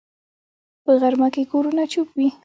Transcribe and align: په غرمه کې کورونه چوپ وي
په 0.83 0.91
غرمه 1.01 1.27
کې 1.33 1.43
کورونه 1.51 1.83
چوپ 1.93 2.09
وي 2.17 2.29